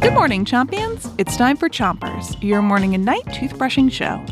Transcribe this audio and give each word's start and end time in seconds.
Good 0.00 0.14
morning, 0.14 0.44
champions. 0.44 1.08
It's 1.18 1.36
time 1.36 1.56
for 1.56 1.68
Chompers, 1.68 2.42
your 2.42 2.62
morning 2.62 2.94
and 2.94 3.04
night 3.04 3.24
toothbrushing 3.26 3.92
show. 3.92 4.24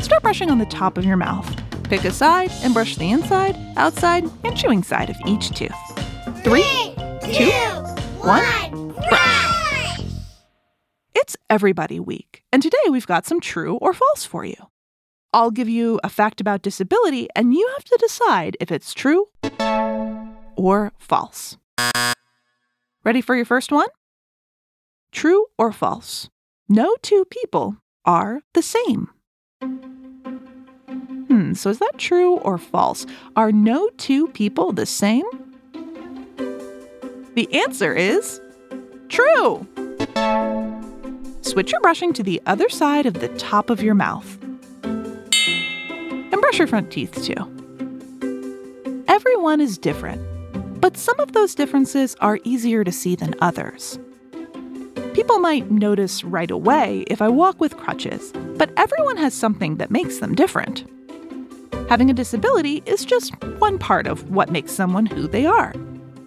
Start 0.00 0.22
brushing 0.22 0.50
on 0.50 0.58
the 0.58 0.66
top 0.66 0.96
of 0.96 1.04
your 1.04 1.16
mouth. 1.16 1.54
Pick 1.84 2.04
a 2.04 2.10
side 2.10 2.50
and 2.62 2.72
brush 2.72 2.96
the 2.96 3.10
inside, 3.10 3.56
outside, 3.76 4.24
and 4.44 4.56
chewing 4.56 4.82
side 4.82 5.10
of 5.10 5.16
each 5.26 5.50
tooth. 5.50 5.74
Three, 6.42 6.94
two, 7.32 7.50
one, 8.22 8.92
brush! 8.92 10.00
It's 11.14 11.36
Everybody 11.50 12.00
Week, 12.00 12.44
and 12.50 12.62
today 12.62 12.78
we've 12.90 13.06
got 13.06 13.26
some 13.26 13.40
true 13.40 13.76
or 13.76 13.92
false 13.92 14.24
for 14.24 14.46
you. 14.46 14.70
I'll 15.34 15.50
give 15.50 15.68
you 15.68 16.00
a 16.02 16.08
fact 16.08 16.40
about 16.40 16.62
disability, 16.62 17.28
and 17.36 17.52
you 17.52 17.68
have 17.74 17.84
to 17.84 17.98
decide 18.00 18.56
if 18.60 18.72
it's 18.72 18.94
true 18.94 19.28
or 20.56 20.92
false. 20.98 21.58
Ready 23.04 23.20
for 23.20 23.36
your 23.36 23.44
first 23.44 23.70
one? 23.70 23.88
True 25.12 25.44
or 25.58 25.72
false? 25.72 26.30
No 26.70 26.96
two 27.02 27.26
people 27.26 27.76
are 28.06 28.40
the 28.54 28.62
same. 28.62 29.10
Hmm, 31.28 31.52
so 31.52 31.68
is 31.68 31.80
that 31.80 31.98
true 31.98 32.36
or 32.38 32.56
false? 32.56 33.04
Are 33.36 33.52
no 33.52 33.90
two 33.98 34.28
people 34.28 34.72
the 34.72 34.86
same? 34.86 35.26
The 37.34 37.46
answer 37.52 37.92
is 37.92 38.40
true. 39.10 39.66
Switch 41.42 41.72
your 41.72 41.82
brushing 41.82 42.14
to 42.14 42.22
the 42.22 42.40
other 42.46 42.70
side 42.70 43.04
of 43.04 43.20
the 43.20 43.28
top 43.36 43.68
of 43.68 43.82
your 43.82 43.94
mouth. 43.94 44.38
And 44.82 46.40
brush 46.40 46.58
your 46.58 46.68
front 46.68 46.90
teeth 46.90 47.22
too. 47.22 47.50
Everyone 49.08 49.60
is 49.60 49.76
different, 49.76 50.22
but 50.84 50.98
some 50.98 51.18
of 51.18 51.32
those 51.32 51.54
differences 51.54 52.14
are 52.20 52.38
easier 52.44 52.84
to 52.84 52.92
see 52.92 53.16
than 53.16 53.34
others. 53.40 53.98
People 55.14 55.38
might 55.38 55.70
notice 55.70 56.22
right 56.22 56.50
away 56.50 57.06
if 57.06 57.22
I 57.22 57.28
walk 57.30 57.58
with 57.58 57.78
crutches, 57.78 58.32
but 58.58 58.70
everyone 58.76 59.16
has 59.16 59.32
something 59.32 59.78
that 59.78 59.90
makes 59.90 60.18
them 60.18 60.34
different. 60.34 60.84
Having 61.88 62.10
a 62.10 62.12
disability 62.12 62.82
is 62.84 63.06
just 63.06 63.34
one 63.60 63.78
part 63.78 64.06
of 64.06 64.28
what 64.28 64.50
makes 64.50 64.72
someone 64.72 65.06
who 65.06 65.26
they 65.26 65.46
are. 65.46 65.72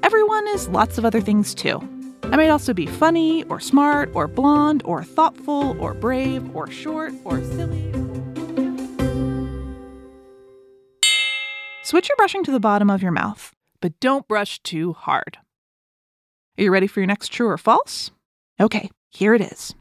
Everyone 0.02 0.48
is 0.48 0.68
lots 0.70 0.98
of 0.98 1.06
other 1.06 1.22
things 1.22 1.54
too. 1.54 1.78
I 2.24 2.36
might 2.36 2.50
also 2.50 2.74
be 2.74 2.88
funny, 2.88 3.44
or 3.44 3.60
smart, 3.60 4.10
or 4.16 4.28
blonde, 4.28 4.82
or 4.86 5.04
thoughtful, 5.04 5.80
or 5.80 5.94
brave, 5.94 6.56
or 6.56 6.68
short, 6.72 7.14
or 7.26 7.44
silly. 7.44 7.94
Switch 11.84 12.10
your 12.10 12.16
brushing 12.18 12.44
to 12.44 12.52
the 12.52 12.60
bottom 12.60 12.90
of 12.90 13.04
your 13.04 13.12
mouth, 13.12 13.54
but 13.82 14.00
don't 14.00 14.28
brush 14.28 14.60
too 14.60 14.94
hard. 14.94 15.38
Are 16.58 16.64
you 16.64 16.72
ready 16.72 16.88
for 16.88 17.00
your 17.00 17.08
next 17.08 17.30
true 17.30 17.48
or 17.48 17.58
false? 17.58 18.12
Okay, 18.60 18.90
here 19.10 19.34
it 19.34 19.42
is. 19.42 19.76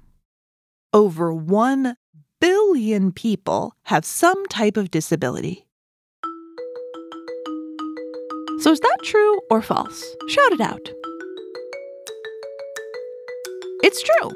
Over 0.92 1.32
1 1.32 1.96
billion 2.40 3.12
people 3.12 3.74
have 3.84 4.04
some 4.04 4.46
type 4.46 4.76
of 4.76 4.90
disability. 4.90 5.66
So 8.60 8.72
is 8.72 8.80
that 8.80 8.98
true 9.02 9.40
or 9.50 9.62
false? 9.62 10.04
Shout 10.28 10.52
it 10.52 10.60
out. 10.60 10.90
It's 13.82 14.02
true. 14.02 14.30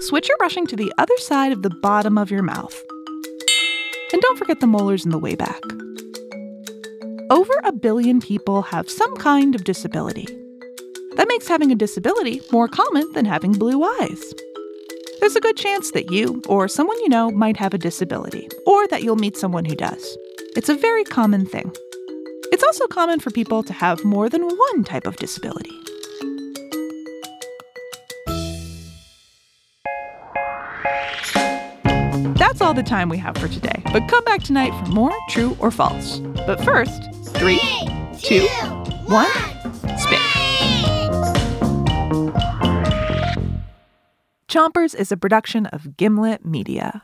Switch 0.00 0.28
your 0.28 0.36
brushing 0.38 0.66
to 0.66 0.76
the 0.76 0.92
other 0.98 1.16
side 1.18 1.52
of 1.52 1.62
the 1.62 1.70
bottom 1.70 2.18
of 2.18 2.30
your 2.30 2.42
mouth. 2.42 2.80
And 4.12 4.22
don't 4.22 4.38
forget 4.38 4.60
the 4.60 4.66
molars 4.66 5.04
in 5.04 5.10
the 5.10 5.18
way 5.18 5.34
back. 5.34 5.60
Over 7.30 7.52
a 7.64 7.72
billion 7.72 8.20
people 8.20 8.62
have 8.62 8.88
some 8.88 9.14
kind 9.16 9.54
of 9.54 9.64
disability. 9.64 10.26
That 11.16 11.28
makes 11.28 11.46
having 11.46 11.70
a 11.70 11.74
disability 11.74 12.40
more 12.50 12.68
common 12.68 13.04
than 13.12 13.26
having 13.26 13.52
blue 13.52 13.84
eyes. 13.84 14.32
There's 15.20 15.36
a 15.36 15.40
good 15.40 15.58
chance 15.58 15.90
that 15.90 16.10
you 16.10 16.40
or 16.48 16.68
someone 16.68 16.98
you 17.00 17.10
know 17.10 17.30
might 17.30 17.58
have 17.58 17.74
a 17.74 17.78
disability, 17.78 18.48
or 18.64 18.88
that 18.88 19.02
you'll 19.02 19.16
meet 19.16 19.36
someone 19.36 19.66
who 19.66 19.74
does. 19.74 20.16
It's 20.56 20.70
a 20.70 20.74
very 20.74 21.04
common 21.04 21.44
thing. 21.44 21.70
It's 22.50 22.64
also 22.64 22.86
common 22.86 23.20
for 23.20 23.30
people 23.30 23.62
to 23.62 23.74
have 23.74 24.02
more 24.06 24.30
than 24.30 24.48
one 24.48 24.84
type 24.84 25.06
of 25.06 25.16
disability. 25.16 25.72
That's 32.38 32.62
all 32.62 32.72
the 32.72 32.82
time 32.82 33.10
we 33.10 33.18
have 33.18 33.36
for 33.36 33.48
today, 33.48 33.82
but 33.92 34.08
come 34.08 34.24
back 34.24 34.42
tonight 34.42 34.70
for 34.70 34.90
more 34.92 35.14
true 35.28 35.54
or 35.60 35.70
false. 35.70 36.20
But 36.46 36.64
first, 36.64 37.02
three, 37.28 37.60
two, 38.18 38.46
one, 39.06 39.28
spin. 39.98 40.18
Chompers 44.48 44.94
is 44.94 45.12
a 45.12 45.16
production 45.16 45.66
of 45.66 45.96
Gimlet 45.96 46.44
Media. 46.44 47.02